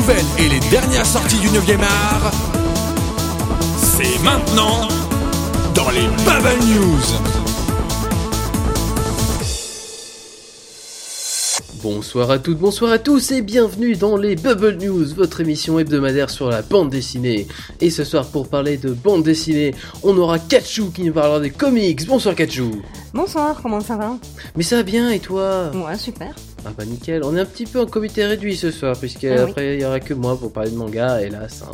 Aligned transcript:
nouvelles 0.00 0.24
et 0.38 0.48
les 0.48 0.60
dernières 0.70 1.04
sorties 1.04 1.38
du 1.40 1.48
9e 1.48 1.82
art, 1.82 2.32
c'est 3.76 4.18
maintenant 4.22 4.88
dans 5.74 5.90
les 5.90 6.06
Bubble 6.24 6.64
News. 6.64 7.02
Bonsoir 11.82 12.30
à 12.30 12.38
toutes, 12.38 12.58
bonsoir 12.58 12.92
à 12.92 12.98
tous 12.98 13.30
et 13.32 13.42
bienvenue 13.42 13.94
dans 13.94 14.16
les 14.16 14.36
Bubble 14.36 14.78
News, 14.80 15.04
votre 15.14 15.42
émission 15.42 15.78
hebdomadaire 15.78 16.30
sur 16.30 16.48
la 16.48 16.62
bande 16.62 16.88
dessinée. 16.88 17.46
Et 17.82 17.90
ce 17.90 18.04
soir 18.04 18.26
pour 18.28 18.48
parler 18.48 18.78
de 18.78 18.92
bande 18.92 19.22
dessinée, 19.22 19.74
on 20.02 20.16
aura 20.16 20.38
Kachou 20.38 20.90
qui 20.90 21.02
nous 21.04 21.12
parlera 21.12 21.40
des 21.40 21.50
comics. 21.50 22.06
Bonsoir 22.06 22.34
Kachou. 22.34 22.80
Bonsoir, 23.12 23.60
comment 23.62 23.80
ça 23.80 23.96
va? 23.96 24.16
Mais 24.56 24.62
ça 24.62 24.76
va 24.76 24.82
bien 24.82 25.10
et 25.10 25.18
toi? 25.18 25.70
Ouais, 25.74 25.98
super. 25.98 26.34
Ah 26.66 26.72
bah 26.76 26.84
nickel, 26.84 27.22
on 27.24 27.34
est 27.36 27.40
un 27.40 27.46
petit 27.46 27.64
peu 27.64 27.80
en 27.80 27.86
comité 27.86 28.26
réduit 28.26 28.54
ce 28.54 28.70
soir, 28.70 28.94
puisque 28.98 29.24
Ah 29.24 29.44
oui. 29.44 29.50
après 29.50 29.74
il 29.76 29.80
y 29.80 29.84
aura 29.84 29.98
que 29.98 30.12
moi 30.12 30.38
pour 30.38 30.52
parler 30.52 30.70
de 30.70 30.76
manga, 30.76 31.22
hélas. 31.22 31.62
hein. 31.66 31.70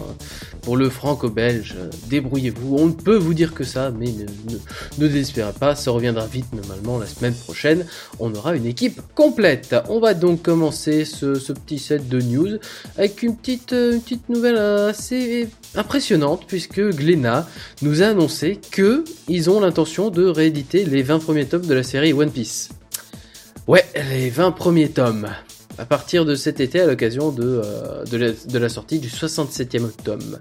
Pour 0.63 0.77
le 0.77 0.89
franco-belge, 0.91 1.75
débrouillez-vous, 2.09 2.77
on 2.77 2.87
ne 2.87 2.93
peut 2.93 3.17
vous 3.17 3.35
dire 3.35 3.53
que 3.53 3.65
ça, 3.65 3.91
mais 3.91 4.07
ne, 4.07 4.23
ne, 4.23 4.59
ne 4.99 5.09
désespérez 5.09 5.53
pas, 5.59 5.75
ça 5.75 5.91
reviendra 5.91 6.27
vite 6.27 6.47
normalement 6.53 6.99
la 6.99 7.07
semaine 7.07 7.35
prochaine, 7.35 7.85
on 8.21 8.33
aura 8.35 8.55
une 8.57 8.67
équipe 8.67 9.01
complète. 9.17 9.75
On 9.89 9.99
va 9.99 10.15
donc 10.15 10.43
commencer 10.43 11.05
ce, 11.05 11.35
ce 11.35 11.53
petit 11.53 11.79
set 11.80 12.09
de 12.09 12.21
news 12.21 12.59
avec 12.97 13.23
une 13.25 13.37
petite, 13.37 13.73
euh, 13.73 13.95
une 13.95 14.01
petite 14.01 14.29
nouvelle 14.29 14.57
assez 14.57 15.49
impressionnante, 15.75 16.45
puisque 16.47 16.80
Glénat 16.80 17.49
nous 17.83 18.03
a 18.03 18.07
annoncé 18.07 18.59
que 18.71 19.05
ils 19.29 19.51
ont 19.51 19.61
l'intention 19.61 20.11
de 20.11 20.25
rééditer 20.27 20.85
les 20.85 21.03
20 21.03 21.19
premiers 21.19 21.47
tomes 21.47 21.66
de 21.66 21.75
la 21.75 21.83
série 21.83 22.13
One 22.13 22.30
Piece. 22.30 22.71
Ouais, 23.66 23.84
les 24.11 24.30
20 24.30 24.52
premiers 24.52 24.88
tomes. 24.91 25.29
À 25.79 25.84
partir 25.84 26.24
de 26.24 26.35
cet 26.35 26.60
été, 26.60 26.80
à 26.80 26.87
l'occasion 26.87 27.30
de, 27.32 27.60
euh, 27.65 28.04
de, 28.04 28.16
la, 28.16 28.30
de 28.32 28.59
la 28.59 28.68
sortie 28.68 28.99
du 28.99 29.09
67e 29.09 29.91
tome. 30.04 30.38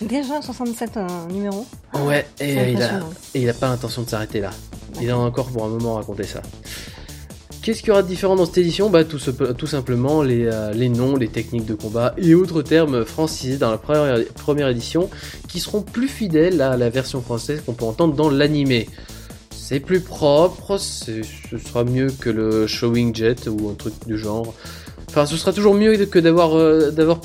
Déjà 0.00 0.40
67 0.42 0.96
euh, 0.96 1.06
numéros. 1.30 1.66
Ouais, 1.94 2.26
et 2.40 2.72
il, 2.72 2.82
a, 2.82 3.00
et 3.34 3.42
il 3.42 3.48
a 3.48 3.52
pas 3.52 3.68
l'intention 3.68 4.02
de 4.02 4.08
s'arrêter 4.08 4.40
là. 4.40 4.50
Il 5.00 5.12
en 5.12 5.22
a 5.22 5.26
encore 5.26 5.50
pour 5.50 5.64
un 5.64 5.68
moment 5.68 5.94
à 5.96 6.00
raconter 6.00 6.24
ça. 6.24 6.40
Qu'est-ce 7.62 7.80
qu'il 7.80 7.88
y 7.88 7.90
aura 7.92 8.02
de 8.02 8.08
différent 8.08 8.34
dans 8.34 8.46
cette 8.46 8.58
édition? 8.58 8.88
Bah, 8.88 9.04
tout, 9.04 9.18
ce- 9.18 9.30
tout 9.30 9.66
simplement 9.66 10.22
les, 10.22 10.46
euh, 10.46 10.72
les 10.72 10.88
noms, 10.88 11.14
les 11.16 11.28
techniques 11.28 11.66
de 11.66 11.74
combat 11.74 12.14
et 12.16 12.34
autres 12.34 12.62
termes 12.62 13.04
francisés 13.04 13.58
dans 13.58 13.70
la 13.70 13.76
première, 13.78 14.24
première 14.34 14.68
édition 14.68 15.10
qui 15.46 15.60
seront 15.60 15.82
plus 15.82 16.08
fidèles 16.08 16.62
à 16.62 16.76
la 16.78 16.88
version 16.88 17.20
française 17.20 17.62
qu'on 17.64 17.74
peut 17.74 17.84
entendre 17.84 18.14
dans 18.14 18.30
l'animé. 18.30 18.88
C'est 19.70 19.78
plus 19.78 20.00
propre, 20.00 20.78
ce 20.78 21.22
sera 21.64 21.84
mieux 21.84 22.08
que 22.10 22.28
le 22.28 22.66
Showing 22.66 23.14
Jet 23.14 23.46
ou 23.46 23.68
un 23.68 23.74
truc 23.74 23.94
du 24.04 24.18
genre. 24.18 24.52
Enfin, 25.08 25.26
ce 25.26 25.36
sera 25.36 25.52
toujours 25.52 25.74
mieux 25.74 26.06
que 26.06 26.18
d'avoir 26.18 26.58
euh, 26.58 26.90
d'avoir 26.90 27.20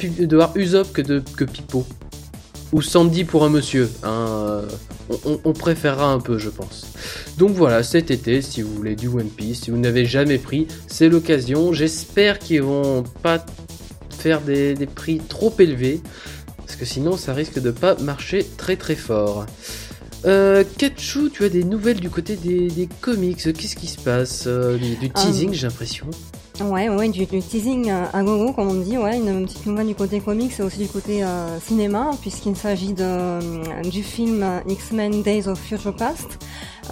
Usopp 0.55 0.93
que, 0.93 1.01
de, 1.01 1.23
que 1.35 1.43
Pipo. 1.43 1.87
Ou 2.71 2.83
Sandy 2.83 3.23
pour 3.23 3.45
un 3.45 3.49
monsieur. 3.49 3.89
hein, 4.03 4.27
euh, 4.29 4.67
on 5.43 5.53
préférera 5.53 6.11
un 6.11 6.19
peu, 6.19 6.37
je 6.37 6.49
pense. 6.49 6.85
Donc 7.39 7.49
voilà, 7.49 7.81
cet 7.81 8.11
été, 8.11 8.43
si 8.43 8.61
vous 8.61 8.75
voulez 8.75 8.95
du 8.95 9.07
One 9.07 9.29
Piece, 9.29 9.61
si 9.61 9.71
vous 9.71 9.79
n'avez 9.79 10.05
jamais 10.05 10.37
pris, 10.37 10.67
c'est 10.85 11.09
l'occasion. 11.09 11.73
J'espère 11.73 12.37
qu'ils 12.37 12.61
vont 12.61 13.01
pas 13.23 13.43
faire 14.19 14.41
des, 14.41 14.75
des 14.75 14.85
prix 14.85 15.17
trop 15.17 15.51
élevés. 15.57 15.99
Parce 16.57 16.75
que 16.75 16.85
sinon, 16.85 17.17
ça 17.17 17.33
risque 17.33 17.59
de 17.59 17.71
pas 17.71 17.95
marcher 17.95 18.45
très 18.55 18.75
très 18.75 18.95
fort. 18.95 19.47
Euh, 20.25 20.63
Ketchou, 20.77 21.29
tu 21.29 21.43
as 21.43 21.49
des 21.49 21.63
nouvelles 21.63 21.99
du 21.99 22.09
côté 22.09 22.35
des, 22.35 22.67
des 22.69 22.87
comics. 23.01 23.37
Qu'est-ce 23.37 23.75
qui 23.75 23.87
se 23.87 23.99
passe 23.99 24.45
Euh, 24.47 24.77
du, 24.77 25.09
teasing, 25.11 25.53
j'ai 25.53 25.67
l'impression. 25.67 26.07
Ouais, 26.61 26.87
ouais, 26.89 27.09
du, 27.09 27.25
du 27.25 27.39
teasing 27.41 27.91
euh, 27.91 28.05
à 28.13 28.23
gogo, 28.23 28.53
comme 28.53 28.69
on 28.69 28.73
dit, 28.75 28.97
ouais, 28.97 29.17
une 29.17 29.45
petite 29.45 29.65
nouvelle 29.65 29.87
du 29.87 29.95
côté 29.95 30.21
comics 30.21 30.53
et 30.57 30.63
aussi 30.63 30.77
du 30.79 30.87
côté 30.87 31.23
euh, 31.23 31.59
cinéma, 31.59 32.11
puisqu'il 32.21 32.55
s'agit 32.55 32.93
de, 32.93 33.03
euh, 33.03 33.81
du 33.83 34.01
film 34.01 34.41
euh, 34.41 34.59
X-Men 34.69 35.21
Days 35.21 35.47
of 35.47 35.59
Future 35.59 35.95
Past, 35.95 36.39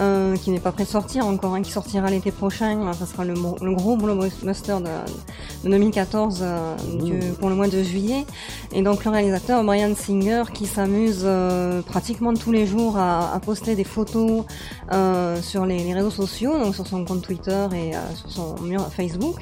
euh, 0.00 0.36
qui 0.36 0.50
n'est 0.50 0.60
pas 0.60 0.72
prêt 0.72 0.84
de 0.84 0.88
sortir 0.88 1.26
encore, 1.26 1.54
hein, 1.54 1.62
qui 1.62 1.70
sortira 1.72 2.10
l'été 2.10 2.30
prochain. 2.30 2.92
Ça 2.98 3.06
sera 3.06 3.24
le, 3.24 3.34
gros 3.74 3.96
blockbuster 3.96 4.76
de, 4.80 5.64
de 5.64 5.70
2014 5.70 6.40
euh, 6.42 6.76
du- 7.02 7.32
pour 7.38 7.48
le 7.48 7.54
mois 7.54 7.68
de 7.68 7.82
juillet. 7.82 8.24
Et 8.72 8.82
donc 8.82 9.04
le 9.04 9.10
réalisateur 9.10 9.62
Brian 9.64 9.94
Singer 9.94 10.42
qui 10.52 10.66
s'amuse 10.66 11.22
euh, 11.24 11.80
pratiquement 11.82 12.34
tous 12.34 12.50
les 12.52 12.66
jours 12.66 12.96
à, 12.98 13.32
à 13.34 13.40
poster 13.40 13.74
des 13.76 13.84
photos 13.84 14.44
euh, 14.92 15.40
sur 15.40 15.64
les, 15.66 15.78
les 15.78 15.94
réseaux 15.94 16.10
sociaux, 16.10 16.58
donc 16.58 16.74
sur 16.74 16.86
son 16.86 17.04
compte 17.04 17.22
Twitter 17.22 17.66
et 17.72 17.94
euh, 17.94 17.98
sur 18.16 18.30
son 18.30 18.54
mur 18.62 18.86
Facebook, 18.94 19.36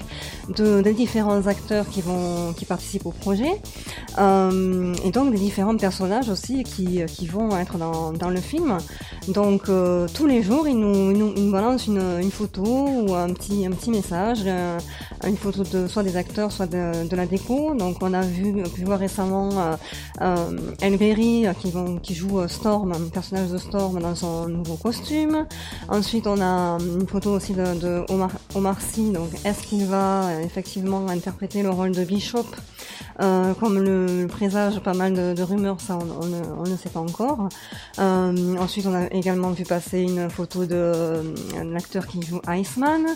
de, 0.57 0.83
des 0.83 0.93
différents 0.93 1.47
acteurs 1.47 1.89
qui 1.89 2.01
vont 2.03 2.53
qui 2.55 2.65
participent 2.67 3.07
au 3.07 3.13
projet, 3.13 3.61
et 4.19 5.11
donc 5.11 5.31
des 5.33 5.39
différents 5.39 5.77
personnages 5.77 6.29
aussi 6.29 6.65
qui, 6.65 7.01
qui 7.07 7.27
vont 7.27 7.57
être 7.57 7.79
dans, 7.79 8.13
dans 8.13 8.29
le 8.31 8.41
film. 8.41 8.77
Donc 9.29 9.71
tous 10.15 10.27
les 10.27 10.42
jours, 10.43 10.69
il 10.69 10.79
nous, 10.79 11.11
il 11.11 11.19
nous, 11.19 11.33
il 11.37 11.47
nous 11.47 11.53
balance 11.53 11.87
une, 11.87 12.31
photo 12.31 12.63
ou 12.65 13.15
un 13.15 13.33
petit 13.33 13.91
message, 13.91 14.41
euh, 14.47 14.79
une 15.27 15.37
photo 15.37 15.63
de 15.65 15.87
soit 15.87 16.03
des 16.03 16.17
acteurs, 16.17 16.53
soit 16.53 16.67
de, 16.67 17.15
la 17.15 17.27
déco. 17.27 17.75
Donc 17.75 17.99
on 18.01 18.13
a 18.13 18.23
vu, 18.23 18.63
pu 18.75 18.85
voir 18.85 18.99
récemment 18.99 19.51
euh, 19.53 19.77
euh, 20.21 20.57
euh, 20.83 21.99
qui, 22.03 22.15
joue 22.15 22.49
Storm, 22.49 22.93
un 22.93 23.09
personnage 23.09 23.51
de 23.51 23.59
Storm 23.59 24.01
dans 24.01 24.15
son 24.15 24.49
nouveau 24.49 24.77
costume. 24.77 25.47
Ensuite, 25.89 26.27
on 26.27 26.41
a 26.41 26.79
une 26.81 27.07
photo 27.07 27.31
aussi 27.31 27.53
de, 27.53 27.79
de 27.79 28.05
Omar, 28.55 28.81
Sy. 28.81 29.11
Donc, 29.11 29.31
est-ce 29.45 29.63
qu'il 29.63 29.87
va 29.87 30.29
effectivement 30.43 31.09
interpréter 31.09 31.63
le 31.63 31.71
rôle 31.71 31.93
de 31.93 32.05
Bishop? 32.05 32.47
Euh, 33.21 33.55
comme 33.55 33.79
le, 33.79 34.27
présage 34.27 34.81
pas 34.81 34.95
mal 34.95 35.13
de, 35.15 35.35
de 35.35 35.43
rumeurs, 35.43 35.81
ça 35.81 35.99
on, 35.99 36.65
ne, 36.67 36.77
sait 36.77 36.89
pas 36.89 37.01
encore. 37.01 37.49
Euh, 37.99 38.57
ensuite, 38.59 38.87
on 38.87 38.95
a 38.95 39.07
également 39.13 39.51
vu 39.51 39.65
passer 39.65 40.01
une 40.01 40.31
photo 40.31 40.65
de 40.65 40.75
euh, 40.75 41.23
l'acteur 41.65 42.07
qui 42.07 42.23
joue 42.23 42.41
Iceman, 42.49 43.07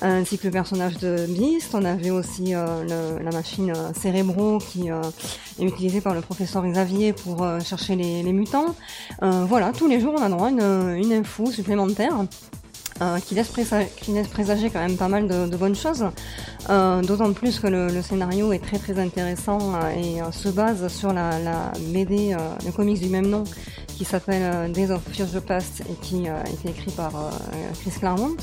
ainsi 0.00 0.38
que 0.38 0.46
le 0.46 0.52
personnage 0.52 0.98
de 0.98 1.26
Beast. 1.28 1.74
On 1.74 1.84
avait 1.84 2.10
aussi 2.10 2.54
euh, 2.54 2.84
le- 3.18 3.24
la 3.24 3.30
machine 3.30 3.72
Cérébro 4.00 4.58
qui 4.58 4.88
est 4.88 5.64
utilisée 5.64 6.00
par 6.00 6.14
le 6.14 6.20
professeur 6.20 6.64
Xavier 6.66 7.12
pour 7.12 7.46
chercher 7.64 7.96
les, 7.96 8.32
mutants. 8.32 8.74
Voilà, 9.20 9.72
tous 9.72 9.88
les 9.88 10.00
jours 10.00 10.14
on 10.16 10.22
a 10.22 10.28
droit 10.28 10.48
à 10.48 10.50
une 10.50 11.12
info 11.12 11.50
supplémentaire. 11.50 12.14
Euh, 13.00 13.18
qui, 13.18 13.34
laisse 13.34 13.48
présager 14.28 14.70
quand 14.70 14.80
même 14.80 14.96
pas 14.96 15.08
mal 15.08 15.26
de, 15.26 15.56
bonnes 15.56 15.76
choses, 15.76 16.04
Euh, 16.68 17.00
d'autant 17.02 17.32
plus 17.32 17.58
que 17.58 17.66
le, 17.66 18.02
scénario 18.02 18.52
est 18.52 18.58
très 18.58 18.78
très 18.78 18.98
intéressant 18.98 19.58
euh, 19.74 19.90
et 19.96 20.20
euh, 20.20 20.30
se 20.30 20.50
base 20.50 20.86
sur 20.88 21.12
la, 21.12 21.38
la 21.38 21.72
BD, 21.92 22.34
euh, 22.34 22.36
le 22.64 22.70
comics 22.70 23.00
du 23.00 23.08
même 23.08 23.26
nom, 23.26 23.44
qui 23.96 24.04
s'appelle 24.04 24.70
Days 24.72 24.90
of 24.90 25.02
Future 25.02 25.42
Past 25.42 25.82
et 25.90 25.94
qui 26.02 26.28
a 26.28 26.42
été 26.48 26.68
écrit 26.68 26.90
par 26.90 27.12
Chris 27.80 27.92
Claremont 27.98 28.36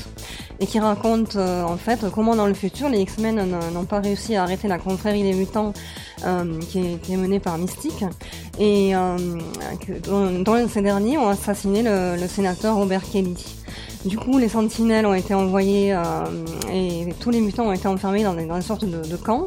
et 0.60 0.66
qui 0.66 0.78
raconte 0.78 1.36
en 1.36 1.76
fait 1.76 2.06
comment 2.14 2.36
dans 2.36 2.46
le 2.46 2.54
futur 2.54 2.88
les 2.88 3.00
X-Men 3.00 3.44
n'ont 3.74 3.84
pas 3.84 3.98
réussi 3.98 4.36
à 4.36 4.44
arrêter 4.44 4.68
la 4.68 4.78
confrérie 4.78 5.24
des 5.24 5.32
mutants 5.32 5.72
qui, 6.70 6.78
est, 6.78 7.02
qui 7.02 7.12
est 7.14 7.16
menée 7.16 7.40
par 7.40 7.58
Mystique 7.58 8.04
et 8.60 8.92
dont, 10.04 10.68
ces 10.68 10.82
derniers 10.82 11.18
ont 11.18 11.28
assassiné 11.28 11.82
le 11.82 12.28
sénateur 12.28 12.76
Robert 12.76 13.02
Kelly. 13.02 13.57
Du 14.04 14.16
coup, 14.16 14.38
les 14.38 14.48
sentinelles 14.48 15.06
ont 15.06 15.14
été 15.14 15.34
envoyées 15.34 15.92
euh, 15.92 16.02
et 16.72 17.12
tous 17.20 17.30
les 17.30 17.40
mutants 17.40 17.66
ont 17.66 17.72
été 17.72 17.88
enfermés 17.88 18.22
dans, 18.22 18.34
des- 18.34 18.46
dans 18.46 18.56
une 18.56 18.62
sorte 18.62 18.84
de, 18.84 19.06
de 19.06 19.16
camp. 19.16 19.44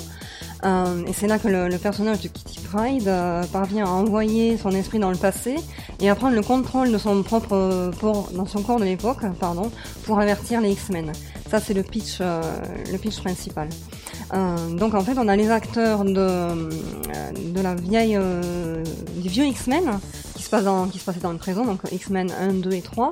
Euh, 0.64 1.04
et 1.08 1.14
c'est 1.14 1.26
là 1.26 1.40
que 1.40 1.48
le, 1.48 1.68
le 1.70 1.78
personnage 1.80 2.22
de 2.22 2.28
Kitty 2.28 2.60
Pryde 2.60 3.08
euh, 3.08 3.44
parvient 3.52 3.86
à 3.86 3.90
envoyer 3.90 4.58
son 4.58 4.70
esprit 4.72 5.00
dans 5.00 5.10
le 5.10 5.18
passé 5.18 5.56
et 6.00 6.10
à 6.10 6.14
prendre 6.16 6.36
le 6.36 6.44
contrôle 6.44 6.92
de 6.92 6.98
son 7.00 7.24
propre 7.24 7.54
euh, 7.54 7.92
corps, 8.00 8.30
dans 8.36 8.46
son 8.46 8.62
corps 8.62 8.80
de 8.80 8.84
l'époque, 8.86 9.20
pardon, 9.40 9.72
pour 10.04 10.20
avertir 10.20 10.62
les 10.62 10.72
X-Men. 10.74 11.14
Ça, 11.50 11.60
c'est 11.60 11.74
le 11.74 11.82
pitch, 11.84 12.18
euh, 12.22 12.42
le 12.92 12.98
pitch 13.00 13.20
principal. 13.22 13.70
Euh, 14.34 14.56
donc 14.78 14.94
en 14.94 15.02
fait, 15.02 15.18
on 15.18 15.28
a 15.28 15.36
les 15.36 15.50
acteurs 15.50 16.04
de, 16.04 16.70
de 17.54 17.62
la 17.62 17.74
vieille, 17.74 18.20
du 19.18 19.30
vieux 19.30 19.46
X-Men 19.46 20.00
passe 20.52 20.64
dans, 20.66 20.88
qui 20.88 21.00
se 21.00 21.06
passait 21.06 21.20
dans 21.20 21.32
le 21.32 21.38
présent, 21.40 21.66
donc 21.66 21.80
X-Men 21.92 22.32
1, 22.40 22.54
2 22.54 22.72
et 22.74 22.82
3, 22.82 23.12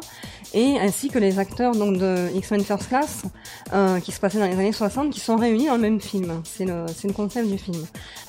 et 0.54 0.78
ainsi 0.80 1.10
que 1.10 1.18
les 1.20 1.40
acteurs 1.40 1.76
donc 1.76 1.98
de 1.98 2.28
X-Men 2.36 2.64
First 2.64 2.88
Class 2.90 3.24
euh, 3.74 4.00
qui 4.00 4.12
se 4.12 4.20
passaient 4.20 4.40
dans 4.40 4.46
les 4.48 4.54
années 4.54 4.72
60 4.74 5.12
qui 5.12 5.20
sont 5.20 5.36
réunis 5.38 5.68
dans 5.68 5.76
le 5.76 5.82
même 5.82 6.00
film. 6.02 6.42
C'est 6.44 6.66
le, 6.66 6.86
c'est 6.96 7.08
le 7.08 7.14
concept 7.14 7.48
du 7.50 7.58
film. 7.58 7.84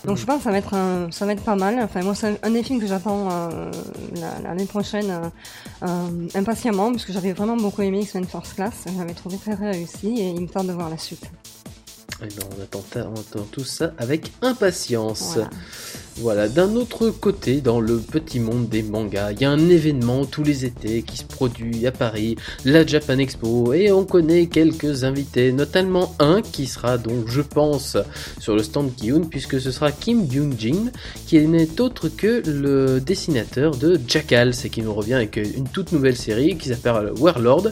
Donc 0.04 0.16
je 0.16 0.24
pense 0.24 0.38
que 0.38 0.44
ça 0.44 0.50
va 0.50 0.58
être 0.58 0.74
un, 0.74 1.10
ça 1.10 1.26
va 1.26 1.32
être 1.32 1.42
pas 1.44 1.56
mal. 1.56 1.78
Enfin 1.82 2.02
moi 2.02 2.14
c'est 2.14 2.38
un 2.44 2.50
des 2.50 2.62
films 2.62 2.80
que 2.80 2.86
j'attends 2.86 3.28
euh, 3.30 3.70
la- 4.14 4.48
l'année 4.48 4.66
prochaine 4.66 5.30
euh, 5.82 6.28
impatiemment 6.34 6.90
parce 6.92 7.04
que 7.04 7.12
j'avais 7.12 7.32
vraiment 7.32 7.56
beaucoup 7.56 7.82
aimé 7.82 8.00
X-Men 8.00 8.24
First 8.26 8.54
Class. 8.54 8.72
J'avais 8.96 9.14
trouvé 9.14 9.36
très 9.38 9.54
réussi 9.54 10.08
et 10.20 10.28
il 10.30 10.40
me 10.42 10.48
tarde 10.48 10.66
de 10.68 10.72
voir 10.72 10.88
la 10.90 10.98
suite. 10.98 11.24
Eh 12.22 12.26
ben, 12.26 12.44
on, 12.58 12.62
attend, 12.62 12.82
on 12.96 13.14
attend 13.18 13.46
tout 13.50 13.64
ça 13.64 13.92
avec 13.96 14.30
impatience. 14.42 15.32
Voilà, 15.36 15.50
d'un 16.20 16.76
autre 16.76 17.08
côté, 17.08 17.62
dans 17.62 17.80
le 17.80 17.96
petit 17.96 18.40
monde 18.40 18.68
des 18.68 18.82
mangas, 18.82 19.32
il 19.32 19.40
y 19.40 19.44
a 19.46 19.50
un 19.50 19.68
événement 19.70 20.26
tous 20.26 20.42
les 20.42 20.66
étés 20.66 21.02
qui 21.02 21.16
se 21.16 21.24
produit 21.24 21.86
à 21.86 21.92
Paris, 21.92 22.36
la 22.66 22.86
Japan 22.86 23.18
Expo, 23.18 23.72
et 23.72 23.90
on 23.90 24.04
connaît 24.04 24.46
quelques 24.46 25.04
invités, 25.04 25.52
notamment 25.52 26.14
un 26.18 26.42
qui 26.42 26.66
sera 26.66 26.98
donc, 26.98 27.28
je 27.28 27.40
pense, 27.40 27.96
sur 28.38 28.54
le 28.54 28.62
stand 28.62 28.94
Kiyun, 28.94 29.22
puisque 29.30 29.58
ce 29.60 29.70
sera 29.70 29.92
Kim 29.92 30.26
Byung-jin, 30.26 30.90
qui 31.26 31.40
n'est 31.40 31.80
autre 31.80 32.08
que 32.08 32.42
le 32.46 33.00
dessinateur 33.00 33.76
de 33.76 33.98
Jackal, 34.06 34.52
c'est 34.52 34.68
qui 34.68 34.82
nous 34.82 34.92
revient 34.92 35.14
avec 35.14 35.36
une 35.36 35.68
toute 35.68 35.92
nouvelle 35.92 36.16
série 36.16 36.58
qui 36.58 36.68
s'appelle 36.68 37.12
Warlord, 37.18 37.68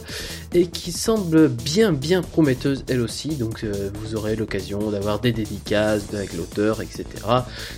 et 0.55 0.65
qui 0.65 0.91
semble 0.91 1.49
bien 1.49 1.91
bien 1.91 2.23
prometteuse 2.23 2.83
elle 2.87 3.01
aussi, 3.01 3.29
donc 3.35 3.63
euh, 3.63 3.91
vous 4.01 4.15
aurez 4.15 4.35
l'occasion 4.35 4.89
d'avoir 4.89 5.19
des 5.19 5.31
dédicaces 5.31 6.13
avec 6.13 6.33
l'auteur, 6.33 6.81
etc. 6.81 7.05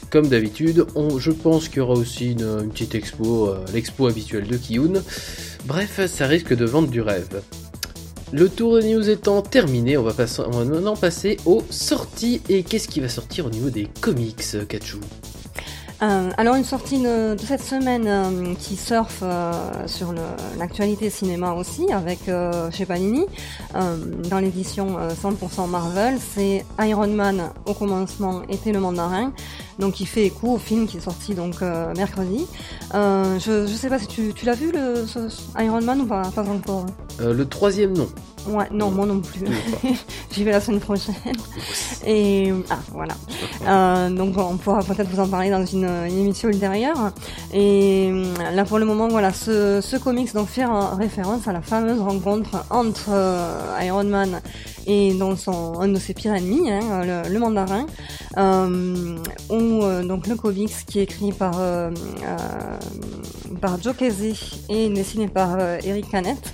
Comme 0.10 0.30
d'habitude 0.30 0.61
je 0.68 1.32
pense 1.32 1.70
qu'il 1.70 1.78
y 1.78 1.82
aura 1.82 1.94
aussi 1.94 2.32
une, 2.32 2.70
petite 2.70 2.96
expo, 2.96 3.48
euh, 3.48 3.66
l'expo 3.74 4.08
habituelle 4.08 4.48
de 4.48 4.58
Kiyun. 4.58 5.02
Bref, 5.66 6.06
ça 6.08 6.28
risque 6.28 6.56
de 6.56 6.66
vendre 6.66 6.90
du 6.90 7.02
rêve. 7.02 7.42
Le 8.32 8.48
tour 8.48 8.76
de 8.76 8.82
news 8.82 9.10
étant 9.10 9.42
terminé, 9.42 9.98
on 9.98 10.04
va, 10.04 10.14
maintenant 10.14 10.96
passer 10.96 11.38
aux 11.46 11.64
sorties. 11.70 12.42
Et 12.48 12.64
qu'est-ce 12.64 12.88
qui 12.88 13.02
va 13.02 13.10
sortir 13.10 13.46
au 13.46 13.50
niveau 13.50 13.70
des 13.70 13.90
comics, 14.00 14.44
Kachu? 14.70 14.98
Euh, 16.02 16.32
alors 16.38 16.56
une 16.56 16.64
sortie 16.64 17.00
de, 17.00 17.36
cette 17.38 17.62
semaine 17.62 18.08
euh, 18.08 18.56
qui 18.56 18.76
surfe 18.76 19.20
euh, 19.22 19.52
sur 19.86 20.16
l'actualité 20.58 21.12
cinéma 21.12 21.54
aussi 21.54 21.92
avec 21.94 22.20
chez 22.72 22.86
Panini 22.86 23.26
dans 23.74 24.40
l'édition 24.40 24.98
100% 25.10 25.70
Marvel, 25.70 26.18
c'est 26.20 26.66
Iron 26.80 27.08
Man 27.08 27.52
au 27.66 27.74
commencement 27.74 28.42
était 28.50 28.72
le 28.72 28.80
mandarin, 28.80 29.32
donc 29.82 30.00
il 30.00 30.08
fait 30.08 30.28
écho 30.28 30.54
au 30.54 30.58
film 30.58 30.88
qui 30.88 30.98
est 30.98 31.02
sorti 31.02 31.36
donc 31.36 31.62
mercredi. 31.98 32.48
je, 32.94 33.66
je 33.68 33.74
sais 33.74 33.90
pas 33.90 34.00
si 34.00 34.08
tu, 34.08 34.34
tu 34.34 34.46
l'as 34.46 34.56
vu 34.56 34.72
le 34.72 35.06
Iron 35.60 35.82
Man 35.82 36.02
ou 36.02 36.06
pas, 36.06 36.22
pas 36.34 36.44
encore. 36.44 36.86
le 37.20 37.44
troisième 37.46 37.94
non. 37.98 38.08
Ouais, 38.48 38.68
non, 38.72 38.90
moi 38.90 39.06
non 39.06 39.20
plus. 39.20 39.46
J'y 40.32 40.44
vais 40.44 40.52
la 40.52 40.62
semaine 40.62 40.80
prochaine. 40.80 41.16
Et 42.06 42.52
ah, 42.70 42.80
voilà. 42.92 43.14
Euh, 43.68 44.10
donc 44.10 44.36
on 44.38 44.58
pourra 44.58 44.82
peut-être 44.82 45.10
vous 45.10 45.20
en 45.20 45.28
parler 45.28 45.52
dans 45.52 45.66
une, 45.66 45.88
émission 46.08 46.50
ultérieure. 46.50 47.12
Et 47.54 48.10
euh, 48.12 48.26
là 48.54 48.66
pour 48.66 48.80
le 48.80 48.86
moment, 48.86 49.08
voilà, 49.08 49.32
ce, 49.32 49.80
ce 49.82 49.96
comics 49.98 50.34
donc 50.34 50.48
fait 50.48 50.66
référence 50.98 51.48
à 51.48 51.54
la 51.54 51.62
fameuse 51.62 52.00
rencontre 52.00 52.66
entre 52.72 53.10
euh, 53.10 53.80
Iron 53.84 54.06
Man 54.06 54.42
et 54.88 55.14
dans 55.14 55.36
son 55.36 55.80
un 55.80 55.90
de 55.90 56.00
ses 56.00 56.14
pires 56.14 56.34
ennemis, 56.34 56.72
hein, 56.72 57.24
le, 57.30 57.40
mandarin. 57.40 57.86
Euh, 58.38 59.18
où 59.50 59.82
donc 60.04 60.28
le 60.28 60.36
comics 60.36 60.74
qui 60.88 61.00
est 61.00 61.04
écrit 61.04 61.32
par 61.34 61.60
par 63.60 63.82
Joe 63.82 63.96
Casey 63.96 64.34
et 64.70 64.90
dessiné 64.90 65.28
par 65.28 65.60
Eric 65.60 66.10
Canet. 66.10 66.54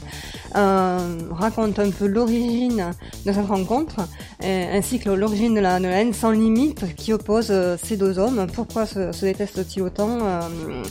Euh, 0.55 1.19
raconte 1.31 1.79
un 1.79 1.91
peu 1.91 2.07
l'origine 2.07 2.91
de 3.25 3.31
cette 3.31 3.47
rencontre, 3.47 4.07
ainsi 4.41 4.99
que 4.99 5.09
l'origine 5.09 5.53
de 5.53 5.59
la, 5.59 5.79
haine 5.79 6.13
sans 6.13 6.31
limite 6.31 6.95
qui 6.95 7.13
oppose 7.13 7.47
euh, 7.49 7.77
ces 7.81 7.97
deux 7.97 8.17
hommes. 8.17 8.47
Pourquoi 8.53 8.85
se, 8.85 9.11
détestent-ils 9.21 9.81
autant 9.81 10.19
euh, 10.21 10.83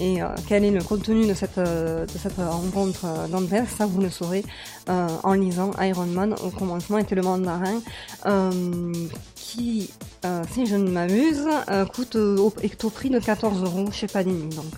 et 0.00 0.18
quel 0.48 0.64
est 0.64 0.70
le 0.72 0.82
contenu 0.82 1.26
de 1.26 1.34
cette, 1.34 1.58
de 1.58 2.18
cette 2.20 2.38
rencontre 2.38 3.28
d'Andrés 3.30 3.62
Ça, 3.78 3.86
vous 3.86 4.00
le 4.00 4.10
saurez 4.10 4.44
en 4.88 5.32
lisant 5.34 5.70
Iron 5.80 6.06
Man 6.06 6.34
au 6.44 6.50
commencement 6.50 6.98
était 6.98 7.14
le 7.14 7.22
mandarin, 7.22 7.80
qui, 9.36 9.90
si 10.52 10.66
je 10.66 10.74
ne 10.74 10.90
m'amuse, 10.90 11.46
coûte 11.94 12.16
au, 12.16 12.52
est 12.62 12.84
au 12.84 12.90
prix 12.90 13.08
de 13.08 13.20
14 13.20 13.62
euros 13.62 13.92
chez 13.92 14.08
Panini. 14.08 14.48
Donc 14.56 14.72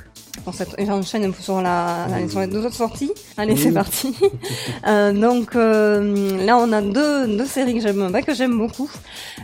j'enchaîne 0.79 1.33
sur, 1.41 1.61
la, 1.63 2.07
sur 2.29 2.41
les 2.41 2.47
deux 2.47 2.65
autres 2.65 2.75
sorties. 2.75 3.13
Allez, 3.37 3.57
c'est 3.57 3.73
parti. 3.73 4.17
euh, 4.87 5.13
donc 5.13 5.57
euh, 5.57 6.45
là, 6.45 6.57
on 6.59 6.73
a 6.73 6.81
deux, 6.81 7.27
deux 7.37 7.47
séries 7.47 7.75
que 7.75 7.81
j'aime, 7.81 8.11
bah, 8.11 8.23
que 8.23 8.35
j'aime 8.35 8.57
beaucoup. 8.57 8.91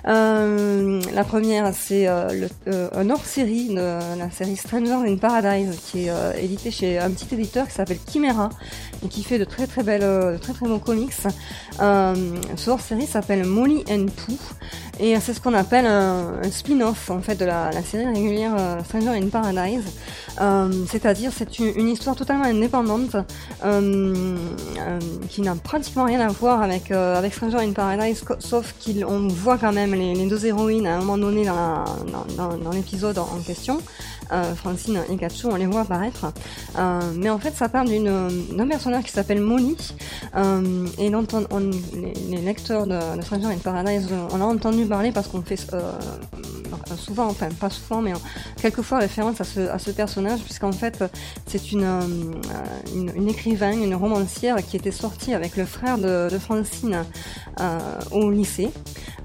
Euh, 0.07 1.01
la 1.15 1.25
première, 1.25 1.73
c'est 1.75 2.09
euh, 2.09 2.49
euh, 2.69 2.89
un 2.95 3.11
hors-série 3.11 3.69
de 3.69 4.19
la 4.19 4.31
série 4.31 4.57
Stranger 4.57 4.99
in 5.07 5.17
Paradise, 5.17 5.79
qui 5.91 6.09
est 6.09 6.43
édité 6.43 6.71
chez 6.71 6.99
un 6.99 7.11
petit 7.11 7.33
éditeur 7.35 7.67
qui 7.67 7.75
s'appelle 7.75 7.99
Chimera 8.11 8.51
et 9.05 9.09
qui 9.09 9.23
fait 9.23 9.39
de 9.39 9.45
très 9.45 9.67
très 9.67 9.83
belles, 9.83 10.01
de 10.03 10.39
très 10.39 10.53
très 10.53 10.67
bons 10.67 10.79
comics. 10.79 11.13
ce 11.79 12.71
hors-série 12.71 13.07
s'appelle 13.07 13.45
Molly 13.45 13.85
and 13.91 14.07
Pooh 14.17 14.39
et 15.01 15.19
c'est 15.21 15.35
ce 15.35 15.41
qu'on 15.41 15.55
appelle 15.55 15.87
un, 15.87 16.35
un 16.43 16.51
spin-off 16.51 17.11
en 17.11 17.21
fait 17.21 17.37
de 17.37 17.45
la, 17.45 17.71
la 17.73 17.83
série 17.83 18.07
régulière 18.07 18.55
Stranger 18.85 19.11
in 19.11 19.29
Paradise. 19.29 19.85
C'est-à-dire, 20.93 21.31
c'est 21.35 21.59
une, 21.59 21.89
histoire 21.89 22.15
totalement 22.15 22.45
indépendante 22.45 23.17
euh, 23.65 24.37
euh, 24.79 24.99
qui 25.31 25.41
n'a 25.41 25.55
pratiquement 25.55 26.05
rien 26.05 26.21
à 26.21 26.29
voir 26.29 26.61
avec 26.61 26.91
euh, 26.91 27.31
Stranger 27.31 27.61
in 27.61 27.73
Paradise, 27.73 28.23
sauf 28.41 28.75
qu'on 28.85 29.27
voit 29.29 29.57
quand 29.57 29.73
même 29.73 29.95
les, 29.95 30.27
deux 30.27 30.45
héroïnes 30.45 30.87
à 30.87 30.97
un 30.97 30.99
moment 30.99 31.17
donné 31.17 31.47
dans, 31.47 32.71
l'épisode 32.73 33.17
en, 33.17 33.39
question. 33.47 33.79
Francine 34.57 35.01
et 35.11 35.17
Katsu, 35.17 35.47
on 35.47 35.57
les 35.57 35.67
voit 35.67 35.83
apparaître. 35.83 36.27
mais 37.17 37.31
en 37.31 37.39
fait, 37.39 37.55
ça 37.55 37.71
parle 37.71 37.89
d'un 37.89 38.69
personnage 38.69 39.05
qui 39.05 39.13
s'appelle 39.13 39.41
Molly 39.41 39.77
et 40.99 41.11
dont 41.11 41.27
on, 41.51 41.71
les, 42.29 42.37
lecteurs 42.37 42.87
de, 42.87 42.99
Stranger 43.23 43.47
in 43.47 43.59
Paradise, 43.59 44.09
on 44.31 44.41
a 44.43 44.45
entendu 44.45 44.85
parler 44.85 45.11
parce 45.11 45.29
qu'on 45.29 45.43
fait 45.43 45.57
souvent, 46.97 47.27
enfin 47.27 47.49
pas 47.59 47.71
souvent, 47.71 48.03
mais 48.03 48.13
quelquefois 48.61 48.99
référence 48.99 49.41
à 49.41 49.45
ce, 49.45 49.61
à 49.61 49.79
ce 49.79 49.91
personnage, 49.91 50.41
puisqu'en 50.41 50.73
fait 50.73 51.05
c'est 51.47 51.73
une, 51.73 51.85
euh, 51.85 52.01
une, 52.95 53.13
une, 53.17 53.83
une 53.83 53.95
romancière 53.95 54.57
qui 54.65 54.77
était 54.77 54.91
sortie 54.93 55.35
avec 55.35 55.57
le 55.57 55.65
frère 55.65 55.99
de, 55.99 56.29
de 56.31 56.39
Francine 56.39 57.05
euh, 57.61 57.79
au 58.11 58.31
lycée. 58.31 58.71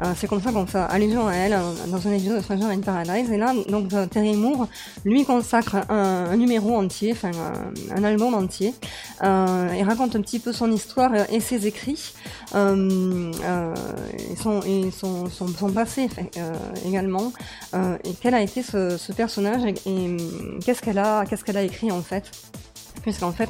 Euh, 0.03 0.13
c'est 0.15 0.27
comme 0.27 0.41
ça 0.41 0.51
qu'on 0.51 0.65
fait 0.65 0.77
allusion 0.77 1.27
à 1.27 1.33
elle 1.33 1.53
euh, 1.53 1.71
dans 1.87 2.07
un 2.07 2.11
épisode 2.11 2.37
de 2.37 2.43
Stranger 2.43 2.65
in 2.65 2.81
Paradise. 2.81 3.31
Et 3.31 3.37
là, 3.37 3.53
donc 3.69 3.87
Terry 4.11 4.35
Moore 4.35 4.67
lui 5.05 5.23
consacre 5.23 5.77
un, 5.89 6.27
un 6.31 6.35
numéro 6.35 6.75
entier, 6.75 7.13
enfin 7.13 7.31
un, 7.95 8.03
album 8.03 8.33
entier, 8.33 8.73
et 9.23 9.83
raconte 9.83 10.15
un 10.15 10.21
petit 10.21 10.39
peu 10.39 10.51
son 10.51 10.71
histoire 10.71 11.11
et 11.31 11.39
ses 11.39 11.67
écrits, 11.67 12.13
et 12.53 14.35
son, 14.41 14.61
et 14.65 14.91
son, 14.91 15.29
son, 15.29 15.47
son 15.47 15.69
passé 15.71 16.09
également, 16.85 17.31
et 17.73 18.13
quel 18.21 18.33
a 18.33 18.41
été 18.41 18.61
ce, 18.61 19.11
personnage 19.11 19.63
et, 19.65 19.73
et 19.85 20.17
qu'est-ce 20.65 20.81
qu'elle 20.81 20.99
a, 20.99 21.25
qu'est-ce 21.25 21.43
qu'elle 21.43 21.57
a 21.57 21.63
écrit 21.63 21.91
en 21.91 22.01
fait? 22.01 22.31
Puisqu'en 23.01 23.31
fait 23.31 23.49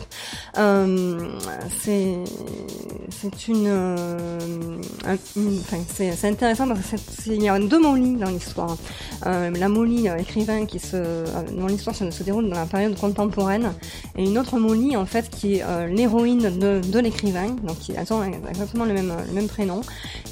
euh, 0.58 1.38
c'est 1.80 3.48
une, 3.48 3.68
euh, 3.68 4.78
enfin, 5.06 5.78
c'est 5.88 6.28
intéressant 6.28 6.68
parce 6.68 6.94
qu'il 7.24 7.42
y 7.42 7.50
a 7.50 7.60
deux 7.60 7.80
Molly 7.80 8.16
dans 8.16 8.30
l'histoire. 8.30 8.78
Euh, 9.26 9.50
la 9.52 9.70
Molly 9.70 10.08
euh, 10.08 10.18
écrivain 10.18 10.66
qui 10.66 10.80
se 10.80 11.26
dans 11.58 11.68
l'histoire 11.68 11.96
se, 11.96 12.24
déroule 12.24 12.50
dans 12.50 12.56
la 12.56 12.66
période 12.66 12.98
contemporaine 13.00 13.74
et 14.18 14.24
une 14.24 14.38
autre 14.38 14.58
Molly 14.58 14.96
en 14.96 15.06
fait 15.06 15.30
qui 15.30 15.56
est 15.56 15.88
l'héroïne 15.88 16.58
de, 16.60 16.80
de 16.80 17.00
l'écrivain 17.00 17.56
donc 17.64 17.78
elles 17.90 18.14
ont 18.14 18.24
exactement 18.24 18.86
le 18.86 18.94
même 18.94 19.14
le 19.28 19.34
même 19.34 19.48
prénom 19.48 19.82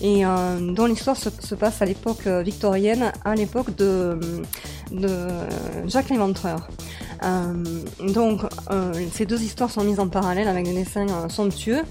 et 0.02 0.24
dont 0.24 0.86
l'histoire 0.86 1.18
se, 1.18 1.30
se, 1.40 1.56
passe 1.56 1.82
à 1.82 1.86
l'époque 1.86 2.28
victorienne 2.28 3.12
à 3.24 3.36
l'époque 3.36 3.76
de 3.76 4.20
de 4.92 5.28
Jacques 5.88 6.10
Léventreur. 6.10 6.68
Euh, 7.24 7.54
donc 8.14 8.42
euh, 8.72 8.94
ces 9.12 9.26
deux 9.26 9.42
histoires 9.42 9.72
sont 9.72 9.84
mises 9.84 10.00
en 10.00 10.08
parallèle 10.08 10.48
avec 10.48 10.66
des 10.66 10.74
dessins 10.74 11.08
euh, 11.08 11.30
somptueux 11.30 11.84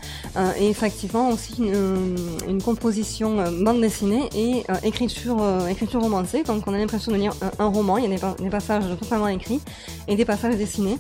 et 0.59 0.69
effectivement 0.69 1.31
aussi 1.31 1.55
une, 1.59 2.63
composition 2.63 3.37
bande 3.63 3.81
dessinée 3.81 4.29
et 4.35 4.65
écriture 4.83 5.43
écriture 5.69 6.01
romancée. 6.01 6.43
Donc 6.43 6.65
on 6.67 6.75
a 6.75 6.79
l'impression 6.79 7.13
de 7.13 7.17
lire 7.17 7.33
un, 7.59 7.67
roman. 7.67 7.99
Il 7.99 8.11
y 8.11 8.15
a 8.15 8.35
des, 8.39 8.51
passages 8.51 8.85
totalement 8.99 9.29
écrits 9.29 9.61
et 10.09 10.17
des 10.17 10.25
passages 10.25 10.57
dessinés. 10.57 10.99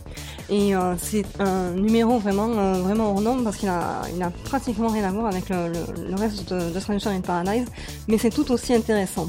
Et 0.50 0.72
c'est 0.98 1.24
un 1.38 1.70
numéro 1.72 2.18
vraiment 2.18 2.48
vraiment 2.74 3.12
hors 3.12 3.20
norme 3.20 3.44
parce 3.44 3.56
qu'il 3.56 3.68
a 3.68 4.02
il 4.14 4.22
a 4.22 4.30
pratiquement 4.30 4.88
rien 4.88 5.04
à 5.04 5.10
voir 5.10 5.26
avec 5.26 5.48
le, 5.48 6.14
reste 6.16 6.52
de, 6.52 6.72
de 6.72 6.80
Stranger 6.80 7.10
in 7.10 7.20
Paradise, 7.20 7.66
mais 8.08 8.18
c'est 8.18 8.30
tout 8.30 8.50
aussi 8.52 8.74
intéressant. 8.74 9.28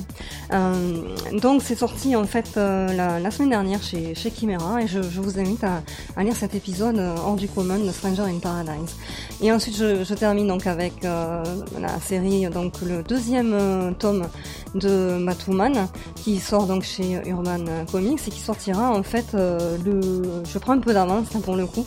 donc 0.51 1.61
c'est 1.63 1.75
sorti 1.75 2.15
en 2.15 2.25
fait 2.25 2.55
la, 2.55 3.31
semaine 3.31 3.49
dernière 3.49 3.81
chez 3.81 4.15
chez 4.15 4.31
Chimera 4.31 4.81
je, 4.87 4.99
vous 4.99 5.39
invite 5.39 5.63
à, 5.63 6.23
lire 6.23 6.35
cet 6.35 6.55
épisode 6.55 6.97
euh, 6.97 7.15
hors 7.17 7.35
du 7.35 7.47
commun 7.47 7.79
de 7.79 7.91
Stranger 7.91 8.23
in 8.23 8.39
Paradise. 8.39 8.95
Et 9.41 9.51
ensuite, 9.51 9.75
je, 9.77 10.13
termine 10.13 10.47
donc 10.47 10.67
avec 10.67 11.03
euh, 11.03 11.43
la 11.79 11.99
série, 11.99 12.47
donc 12.47 12.81
le 12.81 13.03
deuxième 13.03 13.53
euh, 13.53 13.91
tome 13.91 14.27
de 14.75 15.23
Batwoman, 15.25 15.87
qui 16.15 16.39
sort 16.39 16.67
donc 16.67 16.83
chez 16.83 17.21
Urban 17.25 17.65
Comics 17.91 18.19
et 18.27 18.31
qui 18.31 18.39
sortira 18.39 18.91
en 18.91 19.03
fait 19.03 19.33
le, 19.33 20.21
je 20.47 20.57
prends 20.59 20.73
un 20.73 20.79
peu 20.79 20.93
d'avance 20.93 21.27
hein, 21.35 21.39
pour 21.41 21.55
le 21.55 21.65
coup, 21.65 21.85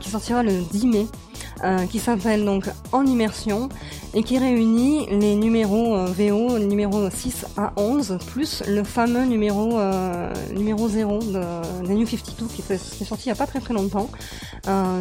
qui 0.00 0.08
sortira 0.08 0.42
le 0.42 0.52
10 0.72 0.86
mai. 0.86 1.06
qui 1.90 1.98
s'appelle 1.98 2.44
donc 2.44 2.68
En 2.92 3.04
immersion 3.06 3.68
et 4.14 4.22
qui 4.22 4.38
réunit 4.38 5.06
les 5.10 5.34
numéros 5.34 5.96
VO, 6.06 6.58
numéro 6.58 7.08
6 7.08 7.46
à 7.56 7.72
11, 7.76 8.18
plus 8.26 8.62
le 8.68 8.84
fameux 8.84 9.24
numéro, 9.24 9.78
numéro 10.54 10.88
0 10.88 11.18
de, 11.18 11.92
New 11.92 12.06
52 12.06 12.46
qui, 12.46 12.62
qui, 12.62 12.72
est 12.72 13.04
sorti 13.04 13.24
il 13.26 13.28
n'y 13.28 13.32
a 13.32 13.36
pas 13.36 13.46
très 13.46 13.60
très 13.60 13.74
longtemps. 13.74 14.08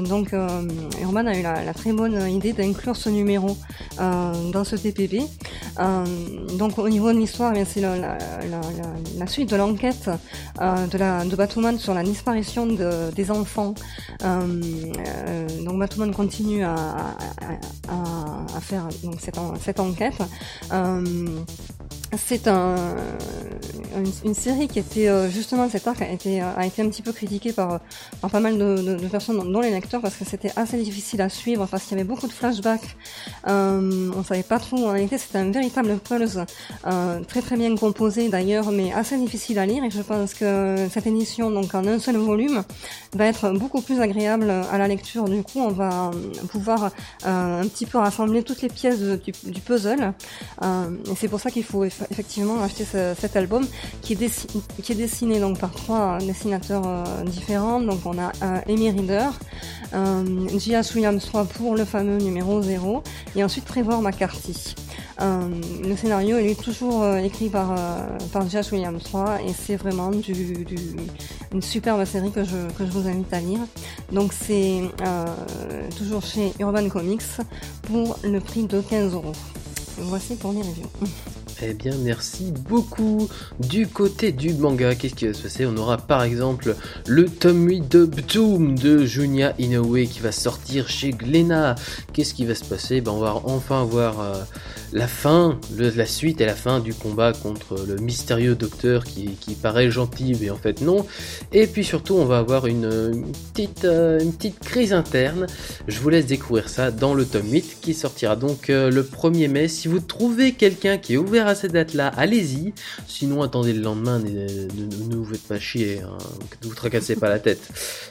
donc 0.08 0.34
Urban 1.02 1.26
a 1.26 1.38
eu 1.38 1.42
la, 1.42 1.74
très 1.74 1.94
bonne 1.94 2.30
idée 2.30 2.54
d'inclure 2.54 2.96
ce 2.96 3.10
numéro 3.10 3.58
dans 3.98 4.64
ce 4.64 4.76
TPB. 4.76 5.22
donc 6.58 6.78
au 6.78 6.90
niveau 6.90 7.11
de 7.14 7.20
l'histoire, 7.20 7.54
eh 7.56 7.66
c'est 7.66 7.82
la, 7.82 9.28
suite 9.28 9.50
de 9.50 9.56
l'enquête 9.56 10.10
euh, 10.62 10.88
de, 10.88 11.30
de 11.30 11.36
Batman 11.36 11.78
sur 11.78 11.94
la 11.94 12.04
disparition 12.04 12.66
de, 12.66 13.12
des 13.12 13.32
enfants. 13.32 13.74
Euh, 14.24 14.62
euh, 15.28 15.48
donc 15.64 15.80
Batman 15.80 16.14
continue 16.14 16.64
à, 16.64 17.16
faire 18.62 18.88
donc, 19.04 19.16
cette 19.62 19.80
enquête. 19.80 20.22
C'est 22.18 22.48
un, 22.48 22.76
une, 24.24 24.34
série 24.34 24.68
qui 24.68 24.80
était 24.80 25.08
euh, 25.08 25.30
justement 25.30 25.70
cet 25.70 25.88
arc 25.88 26.02
a 26.02 26.10
été 26.10 26.42
a 26.42 26.66
été 26.66 26.82
un 26.82 26.90
petit 26.90 27.02
peu 27.02 27.12
critiqué 27.12 27.54
par, 27.54 27.80
par 28.20 28.30
pas 28.30 28.40
mal 28.40 28.58
de, 28.58 28.98
de, 28.98 29.08
personnes 29.08 29.52
dont 29.52 29.62
les 29.62 29.70
lecteurs 29.70 30.02
parce 30.02 30.16
que 30.16 30.26
c'était 30.26 30.52
assez 30.56 30.78
difficile 30.78 31.22
à 31.22 31.30
suivre 31.30 31.66
parce 31.68 31.84
qu'il 31.84 31.98
y 31.98 32.02
avait 32.02 32.08
beaucoup 32.08 32.28
de 32.28 32.32
flashbacks. 32.32 32.96
Euh, 33.48 34.12
on 34.16 34.24
savait 34.24 34.44
pas 34.44 34.60
trop. 34.60 34.78
En 34.88 34.92
réalité, 34.92 35.18
c'était 35.18 35.38
un 35.38 35.52
véritable 35.52 35.98
pulse 35.98 36.38
euh, 36.86 37.20
très 37.28 37.42
très 37.42 37.58
bien 37.58 37.76
composé 37.76 38.30
d'ailleurs, 38.30 38.72
mais 38.72 38.92
assez 38.94 39.18
difficile 39.18 39.60
à 39.60 39.66
lire. 39.66 39.84
Et 39.84 39.92
je 39.92 40.02
pense 40.02 40.34
que 40.34 40.88
cette 40.92 41.08
édition, 41.08 41.52
donc 41.52 41.74
en 41.76 41.86
un 41.88 42.00
seul 42.00 42.18
volume, 42.18 42.64
va 43.14 43.26
être 43.26 43.52
beaucoup 43.52 43.82
plus 43.82 44.00
agréable 44.02 44.50
à 44.50 44.78
la 44.78 44.88
lecture. 44.88 45.26
Du 45.26 45.44
coup, 45.44 45.60
on 45.60 45.72
va 45.72 46.12
pouvoir 46.50 46.92
euh, 47.26 47.62
un 47.62 47.68
petit 47.68 47.86
peu 47.86 47.98
rassembler 47.98 48.44
toutes 48.44 48.62
les 48.62 48.70
pièces 48.70 49.00
du, 49.00 49.32
du 49.46 49.62
puzzle. 49.62 50.14
Euh, 50.64 50.90
et 51.12 51.16
c'est 51.16 51.28
pour 51.28 51.40
ça 51.40 51.52
qu'il 51.52 51.64
faut 51.64 51.84
effectivement 52.10 52.62
acheter 52.64 52.86
cet 52.86 53.36
album 53.36 53.66
qui 54.02 54.14
est, 54.14 54.96
dessiné 54.96 55.40
donc 55.40 55.60
par 55.60 55.72
trois 55.72 56.18
dessinateurs 56.20 56.84
euh, 56.86 57.24
différents. 57.24 57.80
Donc 57.82 58.00
on 58.06 58.18
a 58.18 58.32
euh, 58.44 58.60
Amy 58.68 58.90
Reader, 58.90 59.30
euh, 59.94 60.48
J.S. 60.58 60.94
Williams 60.96 61.24
3 61.24 61.46
pour 61.46 61.76
le 61.76 61.86
fameux 61.86 62.18
numéro 62.18 62.62
0 62.62 63.04
et 63.36 63.44
ensuite 63.44 63.66
Trevor 63.66 64.02
McCarthy. 64.02 64.76
Euh, 65.22 65.48
le 65.84 65.96
scénario 65.96 66.38
est 66.38 66.60
toujours 66.60 67.06
écrit 67.18 67.50
par, 67.50 67.76
par 68.34 68.50
J.S. 68.50 68.72
Williams 68.72 69.04
3 69.04 69.44
et 69.44 69.54
c'est 69.54 69.76
vraiment 69.76 70.12
une 71.54 71.62
superbe 71.62 72.04
série 72.06 72.32
que 72.32 72.44
je, 72.44 72.58
que 72.78 72.86
je 72.86 72.92
vous 72.92 73.08
invite 73.08 73.32
à 73.34 73.40
lire. 73.40 73.60
Donc 74.12 74.34
c'est 74.34 74.82
toujours 75.98 76.24
chez 76.24 76.54
Urban 76.60 76.90
Comics 76.90 77.22
pour 77.84 78.18
le 78.24 78.40
prix 78.40 78.64
de 78.64 78.82
15 78.82 79.14
euros. 79.14 79.34
Voici 79.98 80.36
pour 80.36 80.52
les 80.54 80.62
reviews. 80.62 80.90
Eh 81.64 81.74
bien, 81.76 81.94
merci 82.04 82.52
beaucoup. 82.52 83.30
Du 83.60 83.88
côté 83.88 84.32
du 84.32 84.54
manga, 84.56 84.96
qu'est-ce 84.96 85.14
qui 85.14 85.28
va 85.28 85.34
se 85.34 85.44
passer? 85.44 85.68
On 85.68 85.78
aura 85.78 85.98
par 85.98 86.24
exemple 86.24 86.76
le 87.06 87.26
tome 87.26 87.68
8 87.68 87.92
de 87.92 88.06
Btoom 88.06 88.80
de 88.80 89.06
Junya 89.06 89.54
Inoue 89.60 90.08
qui 90.10 90.22
va 90.22 90.32
sortir 90.32 90.90
chez 90.90 91.12
Glénat. 91.12 91.76
Qu'est-ce 92.14 92.34
qui 92.34 92.46
va 92.46 92.56
se 92.56 92.66
passer? 92.66 93.02
Ben, 93.02 93.12
On 93.12 93.20
va 93.20 93.36
enfin 93.46 93.84
voir 93.84 94.22
euh, 94.22 94.42
la 94.92 95.08
fin, 95.08 95.60
la 95.78 96.06
suite 96.06 96.42
et 96.42 96.46
la 96.46 96.56
fin 96.56 96.80
du 96.80 96.94
combat 96.94 97.32
contre 97.32 97.86
le 97.88 97.96
mystérieux 97.98 98.56
docteur 98.56 99.04
qui, 99.04 99.38
paraît 99.62 99.92
gentil 99.92 100.36
mais 100.42 100.50
en 100.50 100.56
fait 100.56 100.82
non. 100.82 101.06
Et 101.52 101.68
puis 101.68 101.84
surtout, 101.84 102.16
on 102.16 102.26
va 102.26 102.40
avoir 102.40 102.66
une, 102.66 103.24
petite, 103.54 103.86
euh, 103.86 104.20
petite 104.20 104.60
crise 104.60 104.94
interne. 104.94 105.46
Je 105.88 106.00
vous 106.00 106.10
laisse 106.10 106.26
découvrir 106.26 106.70
ça 106.70 106.90
dans 106.90 107.14
le 107.14 107.26
tome 107.26 107.52
8 107.52 107.78
qui 107.82 107.94
sortira 107.94 108.36
donc 108.36 108.70
euh, 108.70 108.90
le 108.90 109.04
1er 109.04 109.48
mai. 109.48 109.68
Si 109.68 109.88
vous 109.88 110.00
trouvez 110.00 110.54
quelqu'un 110.54 110.98
qui 110.98 111.14
est 111.14 111.18
ouvert 111.18 111.48
à 111.48 111.51
cette 111.56 111.74
date-là, 111.74 112.12
allez-y. 112.16 112.74
Sinon, 113.08 113.42
attendez 113.42 113.74
le 113.74 113.82
lendemain, 113.82 114.20
ne, 114.20 115.16
vous 115.16 115.26
faites 115.26 115.48
pas 115.48 115.60
chier, 115.60 116.02
hein, 116.02 116.18
ne 116.64 116.68
vous 116.68 116.76
tracassez 116.76 117.16
pas 117.16 117.30
la 117.30 117.40
tête. 117.40 117.62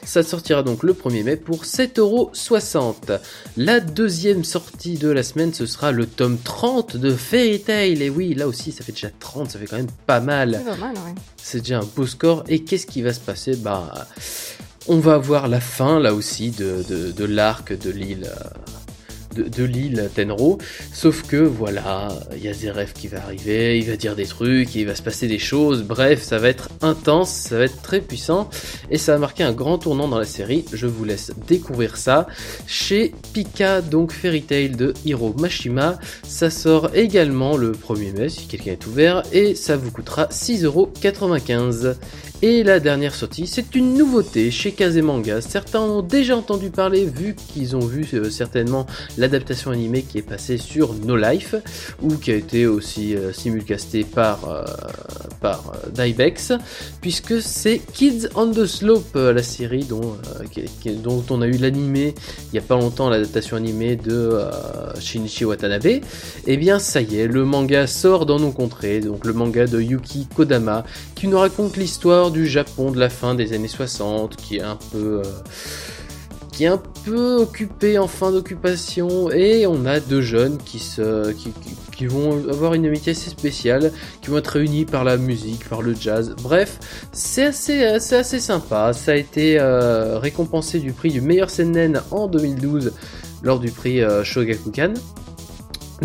Ça 0.03 0.23
sortira 0.23 0.63
donc 0.63 0.83
le 0.83 0.93
1er 0.93 1.23
mai 1.23 1.35
pour 1.35 1.63
7,60€. 1.63 3.19
La 3.57 3.79
deuxième 3.79 4.43
sortie 4.43 4.97
de 4.97 5.09
la 5.09 5.23
semaine, 5.23 5.53
ce 5.53 5.65
sera 5.65 5.91
le 5.91 6.05
tome 6.05 6.37
30 6.37 6.97
de 6.97 7.13
Fairy 7.13 7.61
Tail. 7.61 8.01
Et 8.01 8.09
oui, 8.09 8.33
là 8.33 8.47
aussi, 8.47 8.71
ça 8.71 8.83
fait 8.83 8.91
déjà 8.91 9.09
30, 9.19 9.51
ça 9.51 9.59
fait 9.59 9.65
quand 9.65 9.77
même 9.77 9.87
pas 10.05 10.19
mal. 10.19 10.61
C'est 11.37 11.59
déjà 11.59 11.79
un 11.79 11.87
beau 11.95 12.05
score. 12.05 12.43
Et 12.47 12.63
qu'est-ce 12.63 12.87
qui 12.87 13.01
va 13.01 13.13
se 13.13 13.19
passer? 13.19 13.55
Bah, 13.55 14.07
on 14.87 14.97
va 14.99 15.13
avoir 15.13 15.47
la 15.47 15.59
fin, 15.59 15.99
là 15.99 16.13
aussi, 16.13 16.51
de, 16.51 16.83
de 17.11 17.25
l'arc 17.25 17.77
de 17.77 17.89
l'île. 17.89 18.29
De, 19.35 19.63
l'île 19.63 20.09
Tenro. 20.13 20.57
Sauf 20.93 21.23
que 21.23 21.37
voilà, 21.37 22.09
il 22.35 22.43
y 22.43 22.47
a 22.47 22.53
Zeref 22.53 22.93
qui 22.93 23.07
va 23.07 23.21
arriver, 23.23 23.77
il 23.77 23.89
va 23.89 23.95
dire 23.95 24.15
des 24.15 24.25
trucs, 24.25 24.75
il 24.75 24.85
va 24.85 24.95
se 24.95 25.01
passer 25.01 25.27
des 25.27 25.39
choses. 25.39 25.83
Bref, 25.83 26.21
ça 26.21 26.37
va 26.37 26.49
être 26.49 26.69
intense, 26.81 27.29
ça 27.29 27.57
va 27.57 27.65
être 27.65 27.81
très 27.81 28.01
puissant 28.01 28.49
et 28.89 28.97
ça 28.97 29.13
va 29.13 29.19
marquer 29.19 29.43
un 29.43 29.53
grand 29.53 29.77
tournant 29.77 30.07
dans 30.07 30.19
la 30.19 30.25
série. 30.25 30.65
Je 30.73 30.87
vous 30.87 31.03
laisse 31.03 31.31
découvrir 31.47 31.97
ça 31.97 32.27
chez 32.67 33.13
Pika, 33.33 33.81
donc 33.81 34.11
Fairy 34.11 34.43
Tail 34.43 34.69
de 34.69 34.93
Hiro 35.05 35.33
Mashima. 35.37 35.99
Ça 36.23 36.49
sort 36.49 36.89
également 36.93 37.57
le 37.57 37.71
1er 37.71 38.17
mai 38.17 38.29
si 38.29 38.47
quelqu'un 38.47 38.71
est 38.73 38.87
ouvert 38.87 39.23
et 39.31 39.55
ça 39.55 39.77
vous 39.77 39.91
coûtera 39.91 40.25
6,95€. 40.25 41.95
Et 42.43 42.63
la 42.63 42.79
dernière 42.79 43.13
sortie, 43.13 43.45
c'est 43.45 43.75
une 43.75 43.93
nouveauté 43.93 44.49
chez 44.49 44.71
Kazemanga. 44.71 45.41
Certains 45.41 45.81
ont 45.81 46.01
déjà 46.01 46.35
entendu 46.35 46.71
parler 46.71 47.05
vu 47.05 47.35
qu'ils 47.35 47.75
ont 47.75 47.85
vu 47.85 48.07
euh, 48.15 48.31
certainement 48.31 48.87
l'adaptation 49.19 49.69
animée 49.69 50.01
qui 50.01 50.17
est 50.17 50.23
passée 50.23 50.57
sur 50.57 50.95
No 51.05 51.15
Life 51.15 51.53
ou 52.01 52.15
qui 52.15 52.31
a 52.31 52.35
été 52.35 52.65
aussi 52.65 53.15
euh, 53.15 53.31
simulcastée 53.31 54.03
par, 54.03 54.49
euh, 54.49 54.63
par 55.39 55.73
Dybex 55.93 56.53
puisque 56.99 57.39
c'est 57.43 57.77
Kids 57.77 58.29
on 58.33 58.49
the 58.49 58.65
Slope, 58.65 59.13
la 59.13 59.43
série 59.43 59.83
dont, 59.83 60.17
dont 61.03 61.23
on 61.29 61.43
a 61.43 61.47
eu 61.47 61.57
l'animé 61.57 62.15
il 62.45 62.53
n'y 62.53 62.59
a 62.59 62.63
pas 62.63 62.75
longtemps, 62.75 63.09
l'adaptation 63.09 63.55
animée 63.55 63.95
de 63.95 64.31
Shinichi 64.99 65.45
Watanabe. 65.45 65.85
Et 65.85 66.01
eh 66.47 66.57
bien 66.57 66.79
ça 66.79 67.01
y 67.01 67.19
est, 67.19 67.27
le 67.27 67.45
manga 67.45 67.85
sort 67.85 68.25
dans 68.25 68.39
nos 68.39 68.51
contrées, 68.51 68.99
donc 68.99 69.25
le 69.25 69.33
manga 69.33 69.67
de 69.67 69.79
Yuki 69.79 70.27
Kodama 70.35 70.83
qui 71.15 71.27
nous 71.27 71.37
raconte 71.37 71.77
l'histoire 71.77 72.30
du 72.31 72.47
Japon 72.47 72.91
de 72.91 72.99
la 72.99 73.09
fin 73.09 73.35
des 73.35 73.53
années 73.53 73.67
60, 73.67 74.35
qui 74.35 74.57
est 74.57 74.61
un 74.61 74.77
peu... 74.91 75.21
Euh, 75.25 75.41
qui 76.51 76.65
est 76.65 76.67
un 76.67 76.81
peu 77.05 77.37
occupé 77.37 77.97
en 77.97 78.07
fin 78.07 78.31
d'occupation 78.31 79.31
et 79.31 79.65
on 79.65 79.85
a 79.85 80.01
deux 80.01 80.21
jeunes 80.21 80.57
qui 80.57 82.05
vont 82.07 82.49
avoir 82.49 82.73
une 82.73 82.85
amitié 82.85 83.13
assez 83.13 83.29
spéciale 83.29 83.93
qui 84.21 84.29
vont 84.29 84.37
être 84.37 84.49
réunis 84.49 84.83
par 84.85 85.05
la 85.05 85.15
musique 85.15 85.67
par 85.69 85.81
le 85.81 85.95
jazz. 85.99 86.35
Bref 86.43 86.79
c'est 87.13 87.45
assez 87.45 87.83
assez 87.85 88.39
sympa. 88.41 88.91
Ça 88.91 89.13
a 89.13 89.15
été 89.15 89.59
euh, 89.59 90.19
récompensé 90.19 90.79
du 90.79 90.91
prix 90.91 91.09
du 91.09 91.21
meilleur 91.21 91.49
seinen 91.49 92.01
en 92.11 92.27
2012 92.27 92.93
lors 93.43 93.59
du 93.59 93.71
prix 93.71 94.01
euh, 94.01 94.23
Shogakukan 94.25 94.93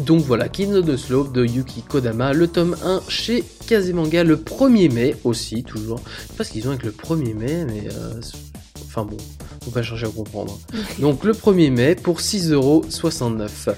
donc 0.04 0.22
voilà, 0.22 0.48
Kino 0.48 0.82
de 0.82 0.96
Slope 0.96 1.32
de 1.32 1.44
Yuki 1.44 1.82
Kodama, 1.82 2.32
le 2.32 2.48
tome 2.48 2.76
1 2.84 3.02
chez 3.08 3.44
Kazemanga 3.66 4.24
le 4.24 4.36
1er 4.36 4.92
mai 4.92 5.16
aussi, 5.24 5.64
toujours. 5.64 6.00
Je 6.04 6.28
sais 6.28 6.34
pas 6.36 6.44
ce 6.44 6.50
qu'ils 6.50 6.66
ont 6.68 6.72
avec 6.72 6.84
le 6.84 6.92
1er 6.92 7.34
mai, 7.34 7.64
mais... 7.64 7.88
Euh, 7.92 8.20
enfin 8.86 9.04
bon, 9.04 9.16
faut 9.64 9.70
pas 9.70 9.82
chercher 9.82 10.06
à 10.06 10.10
comprendre. 10.10 10.58
Donc 11.00 11.24
le 11.24 11.32
1er 11.32 11.70
mai 11.70 11.94
pour 11.94 12.20
6,69€. 12.20 13.74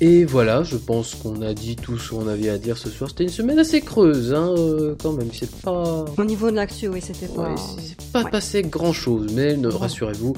Et 0.00 0.24
voilà, 0.24 0.62
je 0.62 0.76
pense 0.76 1.14
qu'on 1.14 1.42
a 1.42 1.54
dit 1.54 1.76
tout 1.76 1.98
ce 1.98 2.10
qu'on 2.10 2.28
avait 2.28 2.50
à 2.50 2.58
dire 2.58 2.76
ce 2.76 2.90
soir. 2.90 3.10
C'était 3.10 3.24
une 3.24 3.30
semaine 3.30 3.58
assez 3.58 3.80
creuse, 3.80 4.34
hein, 4.34 4.54
euh, 4.56 4.94
quand 5.02 5.12
même. 5.12 5.28
C'est 5.32 5.50
pas. 5.62 6.04
Au 6.16 6.24
niveau 6.24 6.50
de 6.50 6.56
l'actu, 6.56 6.88
oui, 6.88 7.00
c'était 7.02 7.26
pas. 7.26 7.54
c'est 7.56 8.12
pas 8.12 8.24
passé 8.24 8.62
grand 8.62 8.92
chose, 8.92 9.32
mais 9.34 9.56
ne 9.56 9.68
rassurez-vous, 9.68 10.34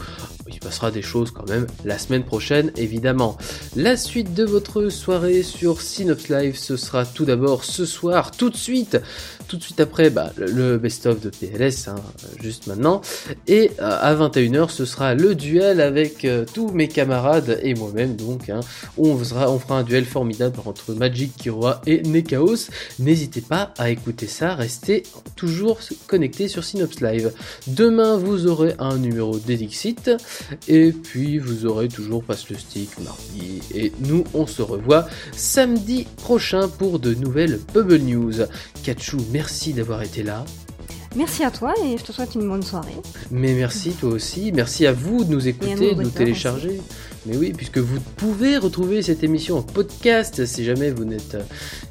il 0.55 0.61
passera 0.61 0.91
des 0.91 1.03
choses 1.03 1.31
quand 1.31 1.49
même 1.49 1.67
la 1.85 1.99
semaine 1.99 2.25
prochaine, 2.25 2.73
évidemment. 2.77 3.37
La 3.77 3.97
suite 3.97 4.35
de 4.35 4.45
votre 4.45 4.89
soirée 4.89 5.43
sur 5.43 5.81
Synops 5.81 6.29
Live, 6.29 6.57
ce 6.57 6.77
sera 6.77 7.05
tout 7.05 7.25
d'abord 7.25 7.65
ce 7.65 7.85
soir, 7.85 8.31
tout 8.31 8.51
de 8.51 8.57
suite, 8.57 8.99
tout 9.49 9.57
de 9.57 9.63
suite 9.63 9.81
après 9.81 10.11
bah, 10.11 10.33
le 10.37 10.79
best-of 10.79 11.21
de 11.21 11.31
PLS, 11.31 11.89
hein, 11.89 11.97
juste 12.41 12.67
maintenant. 12.67 13.01
Et 13.47 13.73
euh, 13.81 13.99
à 14.01 14.15
21h, 14.15 14.71
ce 14.71 14.85
sera 14.85 15.15
le 15.15 15.35
duel 15.35 15.81
avec 15.81 16.25
euh, 16.25 16.45
tous 16.53 16.69
mes 16.69 16.89
camarades 16.89 17.61
et 17.63 17.75
moi-même, 17.75 18.17
donc. 18.17 18.49
Hein. 18.49 18.61
on, 18.97 19.17
fera, 19.19 19.51
on 19.51 19.59
fera 19.59 19.79
un 19.79 19.83
duel 19.83 20.05
formidable 20.05 20.59
entre 20.65 20.95
Magic 20.95 21.37
Kiroa 21.37 21.81
et 21.87 22.03
Nekaos. 22.03 22.71
N'hésitez 22.99 23.41
pas 23.41 23.73
à 23.79 23.91
écouter 23.91 24.27
ça, 24.27 24.55
restez 24.55 25.03
toujours 25.37 25.79
connectés 26.07 26.49
sur 26.49 26.65
Synops 26.65 27.01
Live. 27.01 27.33
Demain, 27.67 28.17
vous 28.17 28.47
aurez 28.47 28.75
un 28.79 28.99
numéro 28.99 29.39
d'Edixit. 29.39 30.11
Et 30.69 30.93
puis 30.93 31.39
vous 31.39 31.67
aurez 31.67 31.89
toujours 31.89 32.23
Passe 32.23 32.49
le 32.51 32.57
Stick 32.57 32.99
mardi. 33.01 33.61
Et 33.75 33.93
nous, 34.01 34.25
on 34.35 34.47
se 34.47 34.63
revoit 34.63 35.07
samedi 35.33 36.07
prochain 36.17 36.69
pour 36.69 36.99
de 36.99 37.15
nouvelles 37.15 37.61
Bubble 37.73 37.99
News. 37.99 38.35
Kachu, 38.83 39.17
merci 39.33 39.73
d'avoir 39.73 40.03
été 40.03 40.23
là. 40.23 40.45
Merci 41.17 41.43
à 41.43 41.51
toi 41.51 41.75
et 41.85 41.99
je 41.99 42.05
te 42.05 42.13
souhaite 42.13 42.37
une 42.37 42.49
bonne 42.49 42.63
soirée. 42.63 42.95
Mais 43.33 43.53
merci 43.55 43.91
toi 43.91 44.11
aussi. 44.11 44.53
Merci 44.53 44.87
à 44.87 44.93
vous 44.93 45.25
de 45.25 45.33
nous 45.33 45.49
écouter, 45.49 45.95
de 45.95 46.03
nous 46.03 46.11
télécharger. 46.11 46.81
Mais 47.27 47.37
oui, 47.37 47.53
puisque 47.55 47.77
vous 47.77 48.01
pouvez 48.17 48.57
retrouver 48.57 49.03
cette 49.03 49.23
émission 49.23 49.59
en 49.59 49.63
podcast 49.63 50.47
si 50.47 50.65
jamais 50.65 50.91
vous 50.91 51.05
n'êtes, 51.05 51.37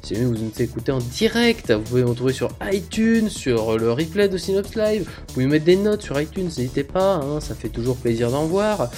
si 0.02 0.14
jamais 0.14 0.26
vous 0.26 0.34
nous 0.34 0.50
écoutez 0.58 0.90
en 0.90 0.98
direct. 0.98 1.70
Vous 1.70 1.82
pouvez 1.82 2.02
nous 2.02 2.08
retrouver 2.08 2.32
sur 2.32 2.48
iTunes, 2.72 3.28
sur 3.28 3.78
le 3.78 3.92
replay 3.92 4.28
de 4.28 4.36
Synops 4.36 4.74
Live. 4.74 5.04
Vous 5.04 5.34
pouvez 5.34 5.46
mettre 5.46 5.64
des 5.64 5.76
notes 5.76 6.02
sur 6.02 6.20
iTunes, 6.20 6.46
n'hésitez 6.46 6.82
pas, 6.82 7.14
hein, 7.14 7.38
ça 7.38 7.54
fait 7.54 7.68
toujours 7.68 7.96
plaisir 7.96 8.32
d'en 8.32 8.46
voir. 8.46 8.90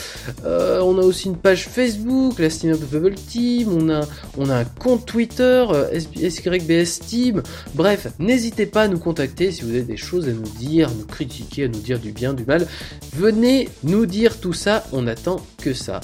Euh, 0.47 0.81
on 0.81 0.97
a 0.99 1.03
aussi 1.03 1.29
une 1.29 1.37
page 1.37 1.69
Facebook, 1.69 2.39
la 2.39 2.49
Synops 2.49 2.81
Bubble 2.81 3.15
Team. 3.15 3.69
On 3.71 3.91
a, 3.91 4.01
on 4.39 4.49
a 4.49 4.57
un 4.57 4.65
compte 4.65 5.05
Twitter, 5.05 5.67
euh, 5.71 6.01
SYBS 6.01 7.01
Team. 7.07 7.43
Bref, 7.75 8.09
n'hésitez 8.19 8.65
pas 8.65 8.85
à 8.85 8.89
nous 8.89 8.99
contacter 8.99 9.53
si 9.53 9.63
vous 9.63 9.71
avez 9.71 9.83
des 9.83 9.99
choses 9.99 10.29
à 10.31 10.33
nous 10.33 10.51
dire, 10.59 10.89
à 10.89 10.93
nous 10.95 11.05
critiquer, 11.05 11.65
à 11.65 11.69
nous 11.69 11.81
dire 11.81 11.99
du 11.99 12.13
bien, 12.13 12.33
du 12.33 12.45
mal. 12.45 12.67
Venez 13.15 13.69
nous 13.85 14.07
dire 14.07 14.41
tout 14.41 14.55
ça, 14.55 14.85
on 14.93 15.07
attend 15.07 15.45
que 15.59 15.75
ça. 15.75 16.01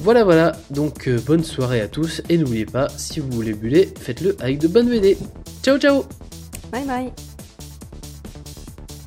Voilà, 0.00 0.24
voilà, 0.24 0.52
donc 0.70 1.08
euh, 1.08 1.18
bonne 1.24 1.44
soirée 1.44 1.80
à 1.80 1.88
tous 1.88 2.22
et 2.28 2.36
n'oubliez 2.36 2.66
pas, 2.66 2.88
si 2.96 3.20
vous 3.20 3.30
voulez 3.30 3.54
buller, 3.54 3.92
faites-le 3.98 4.36
avec 4.40 4.58
de 4.58 4.68
bonnes 4.68 4.88
BD. 4.88 5.16
Ciao, 5.62 5.78
ciao. 5.78 6.04
Bye 6.70 6.84
bye 6.84 7.35